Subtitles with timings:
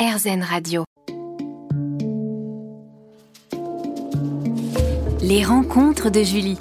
[0.00, 0.84] RZN Radio.
[5.20, 6.56] Les rencontres de Julie.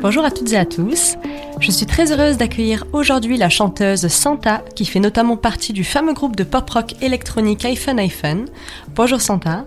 [0.00, 1.14] Bonjour à toutes et à tous.
[1.60, 6.12] Je suis très heureuse d'accueillir aujourd'hui la chanteuse Santa, qui fait notamment partie du fameux
[6.12, 8.46] groupe de pop rock électronique iPhone iPhone.
[8.96, 9.64] Bonjour Santa.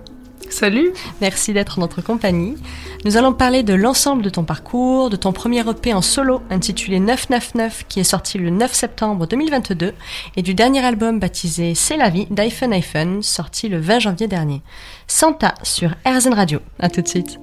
[0.49, 0.91] Salut.
[1.21, 2.57] Merci d'être en notre compagnie.
[3.05, 7.01] Nous allons parler de l'ensemble de ton parcours, de ton premier EP en solo intitulé
[7.01, 9.93] 999 qui est sorti le 9 septembre 2022
[10.37, 14.61] et du dernier album baptisé C'est la vie d'iPhone iPhone sorti le 20 janvier dernier.
[15.07, 16.59] Santa sur RZN Radio.
[16.79, 17.39] À tout de suite.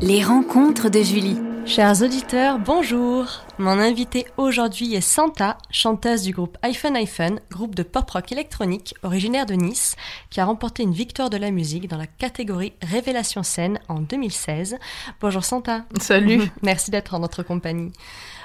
[0.00, 1.47] Les rencontres de Julie.
[1.66, 3.26] Chers auditeurs, bonjour.
[3.58, 8.94] Mon invité aujourd'hui est Santa, chanteuse du groupe iPhone iPhone, groupe de pop rock électronique
[9.02, 9.96] originaire de Nice,
[10.30, 14.78] qui a remporté une victoire de la musique dans la catégorie Révélation scène en 2016.
[15.20, 15.84] Bonjour Santa.
[16.00, 16.42] Salut.
[16.62, 17.92] Merci d'être en notre compagnie.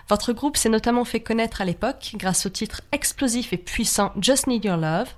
[0.10, 4.48] Votre groupe s'est notamment fait connaître à l'époque grâce au titre explosif et puissant Just
[4.48, 5.10] Need Your Love.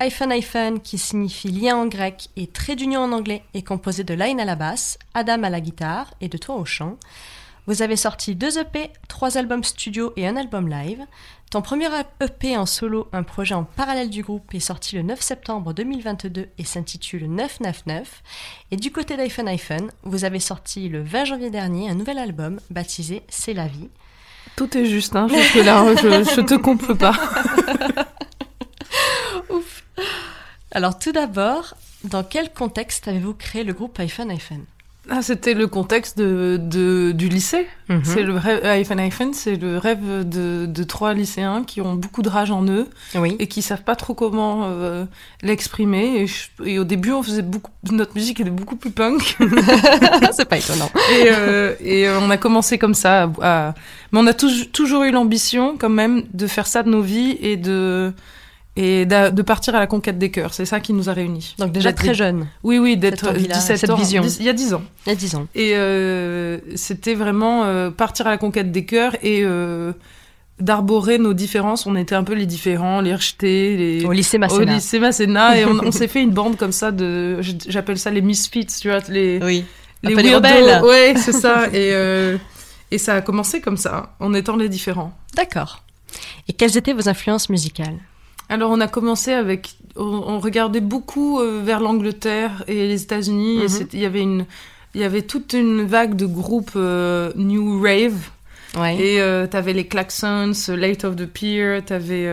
[0.00, 4.14] iPhone iPhone, qui signifie lien en grec et trait d'union en anglais, est composé de
[4.14, 6.96] Line à la basse, Adam à la guitare et de toi au chant.
[7.66, 11.06] Vous avez sorti deux EP, trois albums studio et un album live.
[11.52, 11.86] Ton premier
[12.20, 16.48] EP en solo, un projet en parallèle du groupe, est sorti le 9 septembre 2022
[16.58, 18.22] et s'intitule 999.
[18.72, 22.58] Et du côté d'iPhone iPhone, vous avez sorti le 20 janvier dernier un nouvel album
[22.70, 23.90] baptisé C'est la vie.
[24.56, 27.14] Tout est juste, hein, jusque-là, je, je te comprends pas.
[29.50, 29.84] Ouf.
[30.72, 34.64] Alors tout d'abord, dans quel contexte avez-vous créé le groupe iPhone iPhone?
[35.10, 37.66] Ah, c'était le contexte de, de du lycée.
[37.88, 38.00] Mhm.
[38.04, 42.22] C'est le rêve, iPhone iPhone, c'est le rêve de, de trois lycéens qui ont beaucoup
[42.22, 42.86] de rage en eux
[43.16, 43.34] Oui.
[43.38, 45.04] et qui savent pas trop comment euh,
[45.42, 46.26] l'exprimer.
[46.64, 49.36] Et, au début, on faisait beaucoup, notre musique était beaucoup plus punk.
[50.32, 50.90] C'est pas étonnant.
[51.12, 53.24] et, euh, et euh, on a commencé comme ça.
[53.24, 53.74] à- à-
[54.12, 57.36] Mais on a touj- toujours eu l'ambition, quand même, de faire ça de nos vies
[57.40, 58.12] et de
[58.76, 60.54] et de partir à la conquête des cœurs.
[60.54, 61.54] C'est ça qui nous a réunis.
[61.58, 63.96] Donc déjà très jeune, Oui, oui, d'être Cette envie-là, 17 cette ans.
[63.96, 64.22] vision.
[64.40, 64.82] Il y a 10 ans.
[65.06, 65.46] il y a 10 ans.
[65.54, 69.92] Et euh, c'était vraiment euh, partir à la conquête des cœurs et euh,
[70.58, 71.86] d'arborer nos différences.
[71.86, 74.04] On était un peu les différents, les rejetés, les...
[74.06, 74.74] Au lycée Au Masséna.
[74.74, 75.58] lycée Masséna.
[75.58, 77.40] et on, on s'est fait une bande comme ça de...
[77.68, 79.38] J'appelle ça les misfits, tu vois, les...
[79.42, 79.66] Oui.
[80.02, 80.80] les rebelles.
[80.82, 81.66] Ouais, c'est ça.
[81.74, 81.92] Et,
[82.90, 85.12] et ça a commencé comme ça, en étant les différents.
[85.34, 85.82] D'accord.
[86.48, 87.98] Et quelles étaient vos influences musicales?
[88.48, 93.62] Alors on a commencé avec, on, on regardait beaucoup euh, vers l'Angleterre et les États-Unis.
[93.62, 94.46] Et c'était- Il y avait une,
[94.94, 98.18] il y avait toute une vague de groupes euh, new rave.
[98.76, 98.96] Ouais.
[98.96, 102.26] Et euh, t'avais les Klaxons, Late of the Pier, t'avais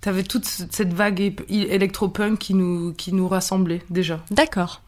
[0.00, 4.20] t'avais toute cette vague électropunk qui nous qui nous rassemblait déjà.
[4.30, 4.82] D'accord.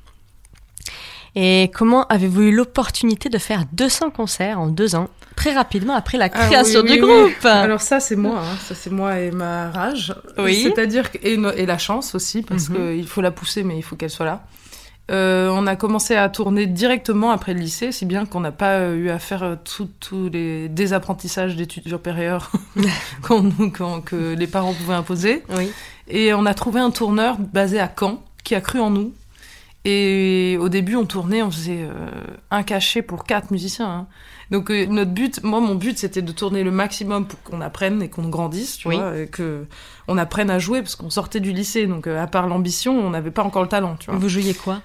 [1.38, 6.16] Et comment avez-vous eu l'opportunité de faire 200 concerts en deux ans, très rapidement après
[6.16, 7.00] la Ah création oui, du oui.
[7.00, 7.44] groupe?
[7.44, 8.56] Alors ça c'est moi, hein.
[8.66, 10.14] ça c'est moi et ma rage.
[10.38, 10.62] Oui.
[10.62, 12.76] C'est-à-dire et, la chance aussi parce Mhm.
[12.96, 14.44] qu'il faut la pousser mais il faut qu'elle soit là.
[15.10, 18.78] Euh, on a commencé à tourner directement après le lycée, si bien qu'on n'a pas
[18.78, 22.50] euh, eu à faire euh, tous les désapprentissages d'études supérieures
[24.04, 25.44] que les parents pouvaient imposer.
[25.56, 25.70] Oui.
[26.08, 29.12] Et on a trouvé un tourneur basé à Caen qui a cru en nous.
[29.88, 31.94] Et au début, on tournait, on faisait euh,
[32.50, 33.88] un cachet pour quatre musiciens.
[33.88, 34.06] hein.
[34.50, 38.02] Donc euh, notre but, moi mon but, c'était de tourner le maximum pour qu'on apprenne
[38.02, 38.96] et qu'on grandisse, tu Oui.
[38.96, 39.64] vois, et que
[40.08, 41.86] on apprenne à jouer parce qu'on sortait du lycée.
[41.86, 44.18] Donc euh, à part l'ambition, on n'avait pas encore le talent, tu vois.
[44.18, 44.82] Vous jouiez quoi?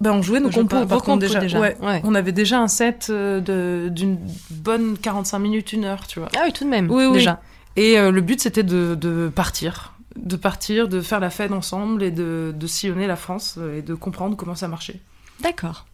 [0.00, 1.40] Ben on jouait nos compos, par contre, déjà.
[1.40, 1.58] déjà?
[1.60, 1.76] Ouais.
[1.82, 2.00] Ouais.
[2.04, 4.16] On avait déjà un set d'une
[4.50, 6.28] bonne 45 minutes, une heure, tu vois.
[6.36, 6.90] Ah oui, tout de même.
[6.90, 7.12] Oui, oui.
[7.14, 7.42] déjà.
[7.76, 9.94] Et euh, le but, c'était de, de partir.
[10.22, 13.94] De partir, de faire la fête ensemble et de, de sillonner la France et de
[13.94, 15.00] comprendre comment ça marchait.
[15.40, 15.86] D'accord.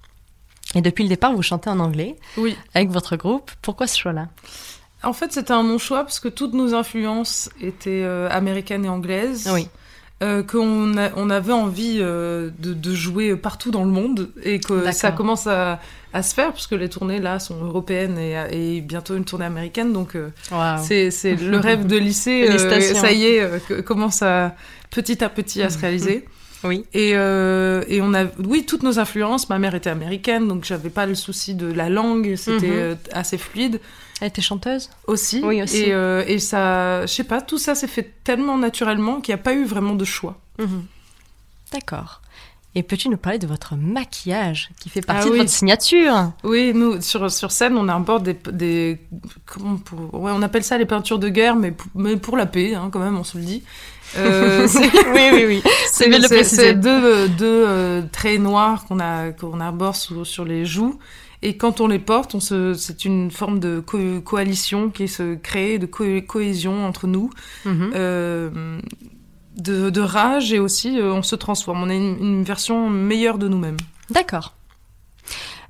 [0.75, 2.57] Et depuis le départ, vous chantez en anglais Oui.
[2.75, 3.51] avec votre groupe.
[3.63, 4.29] Pourquoi ce choix-là?
[5.03, 8.89] En fait, c'était un bon choix parce que toutes nos influences étaient euh, américaines et
[8.89, 9.49] anglaises.
[9.53, 9.69] Oui.
[10.25, 14.91] Euh, qu'on on avait envie euh, de, de jouer partout dans le monde et que
[14.93, 15.81] ça commence à,
[16.15, 19.93] à se faire puisque les tournées là sont européennes et, et bientôt une tournée américaine.
[19.93, 20.79] Donc euh, Wow.
[20.83, 22.49] c'est le rêve de lycée.
[22.95, 24.55] ça y est, commence à
[24.91, 26.25] petit à petit à se réaliser.
[26.65, 26.85] Oui.
[26.95, 29.49] Et, euh, et on a, oui, toutes nos influences.
[29.51, 32.35] Ma mère était américaine, donc j'avais pas le souci de la langue.
[32.37, 32.73] C'était Mhm.
[32.73, 33.81] euh, assez fluide
[34.21, 34.91] Elle était chanteuse?
[35.07, 35.41] Aussi.
[35.45, 35.83] Oui, aussi.
[35.85, 39.41] Et, euh, et ça, je sais pas, tout ça s'est fait tellement naturellement qu'il n'y
[39.41, 40.39] a pas eu vraiment de choix.
[40.59, 40.85] Mhm.
[41.73, 42.23] D'accord.
[42.77, 46.33] Et peux-tu nous parler de votre maquillage qui fait partie Ah de votre signature?
[46.43, 48.99] Oui, nous, sur, sur scène, on aborde des, des
[49.47, 52.47] comment pour, ouais, on appelle ça les peintures de guerre, mais, pour- mais pour la
[52.47, 53.63] paix, hein, quand même, on se le dit.
[54.17, 54.67] Euh,
[55.15, 55.63] Oui, oui, oui.
[55.93, 56.63] C'est bien de préciser.
[56.63, 60.99] c'est deux, deux euh, traits noirs qu'on a qu'on arbore sur, sur les joues
[61.43, 65.35] Et quand on les porte, on se, c'est une forme de co- coalition qui se
[65.37, 67.31] crée, de co- cohésion entre nous,
[67.65, 67.93] Mhm.
[67.95, 68.81] euh,
[69.57, 71.83] de, de rage et aussi euh, on se transforme.
[71.83, 73.77] On est une, une version meilleure de nous-mêmes.
[74.11, 74.55] D'accord.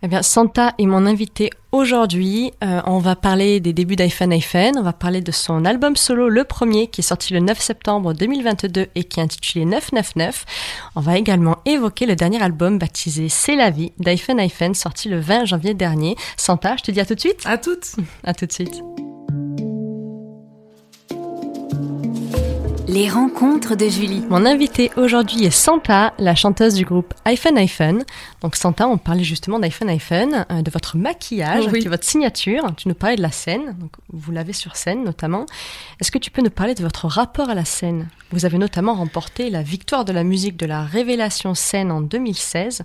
[0.02, 2.52] Eh bien, Santa est mon invité aujourd'hui.
[2.62, 4.72] Euh, on va parler des débuts d'iPhone iPhone.
[4.76, 8.12] On va parler de son album solo, le premier, qui est sorti le 9 septembre
[8.12, 10.44] 2022 et qui est intitulé 999.
[10.96, 15.20] On va également évoquer le dernier album baptisé C'est la vie d'iPhone iPhone, sorti le
[15.20, 16.16] 20 janvier dernier.
[16.36, 17.40] Santa, je te dis à tout de suite.
[17.46, 17.96] À toutes.
[18.24, 18.82] À tout de suite.
[22.86, 24.22] Les rencontres de Julie.
[24.28, 28.04] Mon invité aujourd'hui est Santa, la chanteuse du groupe iPhone iPhone.
[28.42, 31.82] Donc Santa, on parlait justement d'iPhone iPhone, euh, de votre maquillage, Oui.
[31.84, 32.66] est votre signature.
[32.76, 35.46] Tu nous parlais de la scène, donc vous l'avez sur scène notamment.
[36.00, 38.08] Est-ce que tu peux nous parler de votre rapport à la scène?
[38.32, 42.82] Vous avez notamment remporté la victoire de la musique de la Révélation scène en 2016.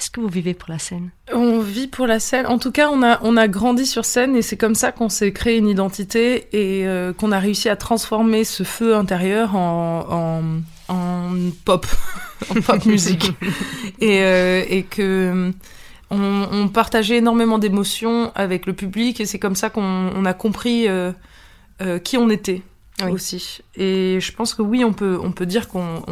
[0.00, 1.10] Est-ce que vous vivez pour la scène?
[1.32, 2.46] On vit pour la scène.
[2.46, 5.08] En tout cas, on a, on a grandi sur scène et c'est comme ça qu'on
[5.08, 10.62] s'est créé une identité et euh, qu'on a réussi à transformer ce feu intérieur en,
[10.88, 11.30] en, en
[11.64, 11.84] pop,
[12.50, 13.32] en pop musique.
[14.00, 15.50] et, euh, et que
[16.10, 19.82] on, on partageait énormément d'émotions avec le public et c'est comme ça qu'on
[20.14, 21.10] on a compris euh,
[21.82, 22.62] euh, qui on était
[23.04, 23.10] Oui.
[23.10, 23.62] aussi.
[23.74, 26.02] Et je pense que oui, on peut, on peut dire qu'on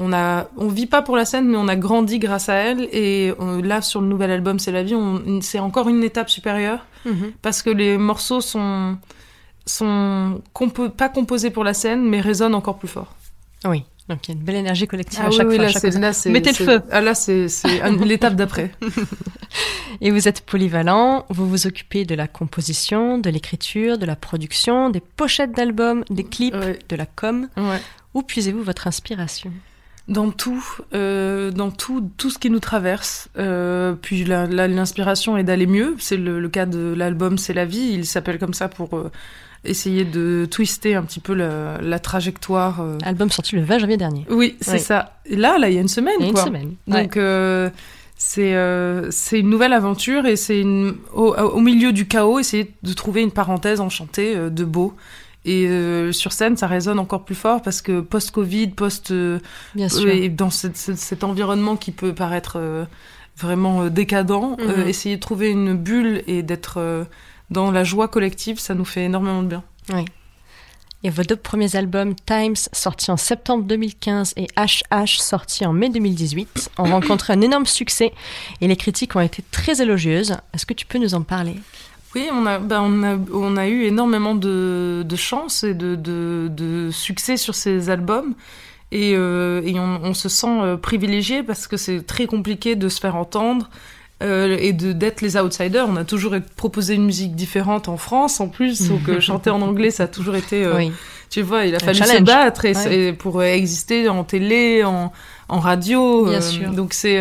[0.00, 2.54] on, on a, on vit pas pour la scène, mais on a grandi grâce à
[2.54, 2.88] elle.
[2.92, 6.30] Et euh, là, sur le nouvel album, c'est la vie, on- c'est encore une étape
[6.30, 6.86] supérieure
[7.42, 8.96] parce que les morceaux sont
[9.66, 13.14] sont compo- pas composés pour la scène, mais résonnent encore plus fort.
[13.64, 13.84] Oui.
[14.08, 15.64] Donc il y a une belle énergie collective Ah à chaque oui, fois.
[15.66, 16.82] là, chaque là, c'est, Mettez le feu.
[16.90, 17.46] Ah, là, c'est,
[18.04, 18.72] l'étape d'après.
[20.00, 24.90] Et vous êtes polyvalent, vous vous occupez de la composition, de l'écriture, de la production,
[24.90, 26.78] des pochettes d'albums, des clips, Ouais.
[26.88, 27.48] de la com.
[27.56, 27.80] Ouais.
[28.14, 29.52] Où puisez-vous votre inspiration?
[30.10, 33.28] Dans tout, euh, dans tout, tout ce qui nous traverse.
[33.38, 35.94] Euh, puis l'inspiration est d'aller mieux.
[36.00, 37.92] C'est le, le cas de l'album C'est la vie.
[37.94, 39.12] Il s'appelle comme ça pour euh,
[39.64, 42.84] essayer de twister un petit peu la, la trajectoire.
[43.04, 44.26] Album sorti le 20 janvier dernier.
[44.30, 45.20] Oui, c'est ça.
[45.26, 46.74] Et là, là, il y a une semaine, Il y a une semaine.
[46.88, 47.18] Donc
[48.16, 48.54] c'est
[49.10, 50.64] c'est une nouvelle aventure et c'est
[51.14, 54.94] au, au milieu du chaos essayer de trouver une parenthèse enchantée de beau.
[55.44, 59.38] Et euh, sur scène, ça résonne encore plus fort parce que post-Covid, post, euh,
[59.74, 60.08] Bien sûr.
[60.08, 62.84] et dans ce- ce- cet environnement qui peut paraître euh,
[63.38, 64.88] vraiment euh, décadent, euh, Mhm.
[64.88, 67.04] essayer de trouver une bulle et d'être euh,
[67.50, 69.64] dans la joie collective, ça nous fait énormément de bien.
[71.02, 75.88] Et vos deux premiers albums, Times, sortis en septembre 2015 et HH, sorti en mai
[75.88, 78.12] 2018, ont rencontré un énorme succès
[78.60, 80.36] et les critiques ont été très élogieuses.
[80.52, 81.54] Est-ce que tu peux nous en parler?
[82.14, 85.94] Oui, on a, ben, on a, on a eu énormément de, de chance et de,
[85.94, 88.34] de, de succès sur ces albums.
[88.92, 92.88] Et, euh, et on, on se sent euh, privilégié parce que c'est très compliqué de
[92.88, 93.70] se faire entendre
[94.22, 95.86] euh, et de d'être les outsiders.
[95.88, 99.62] On a toujours proposé une musique différente en France en plus, donc euh, chanter en
[99.62, 100.92] anglais, ça a toujours été, euh, Oui.
[101.30, 102.98] tu vois, il a fallu se battre et, Ouais.
[102.98, 105.12] et pour exister en télé, en,
[105.48, 106.26] en radio.
[106.26, 106.72] Bien sûr.
[106.72, 107.20] Donc c'est,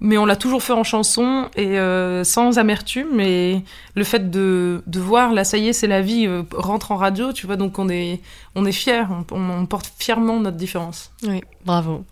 [0.00, 3.20] mais on l'a toujours fait en chanson et euh, sans amertume.
[3.20, 3.62] Et
[3.94, 6.96] le fait de, de voir, là, ça y est, c'est la vie, euh, rentre en
[6.96, 8.20] radio, tu vois, donc on est,
[8.54, 11.12] on est fiers, on, on- porte fièrement notre différence.
[11.22, 12.04] Oui, bravo.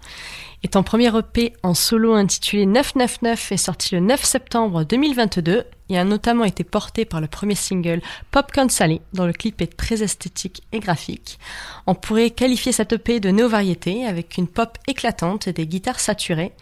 [0.64, 5.96] Et ton premier EP en solo intitulé 999 est sorti le 9 septembre 2022 et
[5.98, 8.00] a notamment été porté par le premier single
[8.32, 11.38] Popcorn Salé, dont le clip est très esthétique et graphique.
[11.86, 16.52] On pourrait qualifier cet EP de néo-variété avec une pop éclatante et des guitares saturées.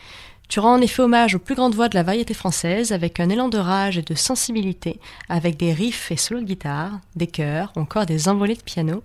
[0.48, 3.28] Tu rends en effet hommage aux plus grandes voix de la variété française avec un
[3.28, 7.72] élan de rage et de sensibilité, avec des riffs et solos de guitare, des chœurs
[7.76, 9.02] encore des envolées de piano.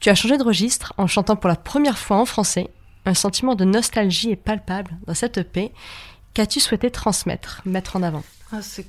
[0.00, 2.68] Tu as changé de registre en chantant pour la première fois en français.
[3.04, 5.72] Un sentiment de nostalgie est palpable dans cette EP.
[6.34, 8.24] Qu'as-tu souhaité transmettre, mettre en avant?
[8.54, 8.86] Ah, c'est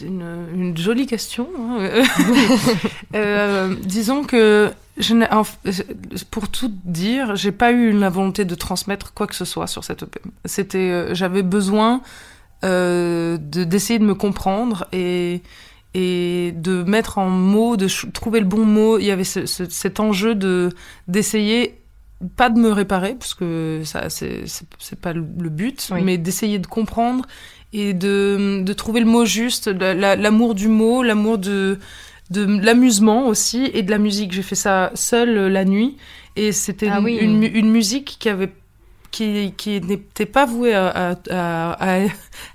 [0.00, 1.48] une jolie question.
[1.58, 2.02] hein.
[3.14, 5.42] Euh, disons que, je n'ai- en-
[6.30, 9.82] pour tout dire, j'ai pas eu la volonté de transmettre quoi que ce soit sur
[9.84, 10.20] cette EP.
[10.44, 12.02] C'était, euh, j'avais besoin
[12.62, 15.42] euh, de d'essayer de me comprendre et
[15.94, 18.98] et de mettre en mots, de trouver le bon mot.
[18.98, 20.68] Il y avait ce- ce- cet enjeu de
[21.08, 21.78] d'essayer
[22.36, 26.02] pas de me réparer parce que ça c'est pas le but, Oui.
[26.04, 27.24] mais d'essayer de comprendre
[27.72, 31.78] et de, de trouver le mot juste, la- la- l'amour du mot, l'amour de,
[32.30, 34.32] de l'amusement aussi et de la musique.
[34.32, 35.96] J'ai fait ça seule euh, la nuit
[36.36, 37.16] et c'était Ah une, oui.
[37.20, 38.50] une, mu- une musique qui avait
[39.10, 41.72] qui, qui n'était pas vouée à, à, à,
[42.04, 42.06] à-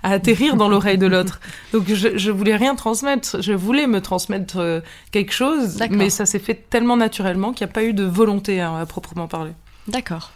[0.02, 1.38] à atterrir dans l'oreille de l'autre.
[1.74, 4.80] Donc je, je voulais rien transmettre, je voulais me transmettre euh,
[5.12, 8.62] quelque chose, mais ça s'est fait tellement naturellement qu'il n'y a pas eu de volonté
[8.62, 9.50] hein, à proprement parler.
[9.86, 10.30] D'accord.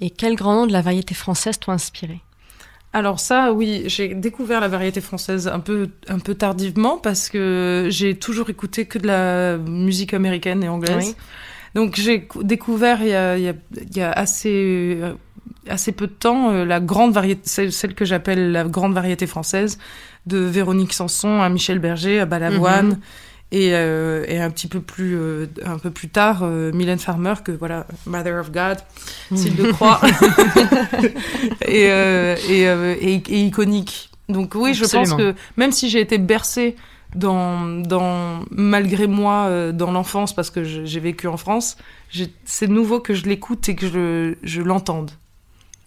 [0.00, 2.18] Et quel grand nom de la variété française t'ont inspiré?
[2.94, 7.86] Alors ça, oui, j'ai découvert la variété française un peu, un peu tardivement parce que
[7.90, 11.08] j'ai toujours écouté que de la musique américaine et anglaise.
[11.08, 11.14] Oui.
[11.74, 15.14] Donc j'ai cou- découvert il y a, il y a, il y a assez, euh,
[15.68, 19.26] assez peu de temps euh, la grande variété, celle, celle que j'appelle la grande variété
[19.26, 19.78] française,
[20.26, 22.88] de Véronique Sanson à Michel Berger, à Balavoine.
[22.88, 22.98] Mhm.
[23.54, 27.34] Et, euh, et un petit peu plus euh, un peu plus tard euh, Mylène Farmer
[27.44, 28.78] que voilà Mother of God
[29.34, 30.00] s'il le croit
[31.66, 36.00] et, euh, et, euh, et, et iconique donc oui je pense que même si j'ai
[36.00, 36.76] été bercée
[37.14, 41.76] dans, dans malgré moi euh, dans l'enfance parce que j'ai vécu en France
[42.46, 45.10] c'est nouveau que je l'écoute et que je, je l'entende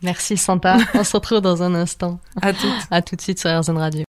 [0.04, 0.78] Merci Santa.
[0.94, 2.20] On se retrouve dans un instant.
[2.42, 4.04] à toutes À tout de suite sur RZN Radio.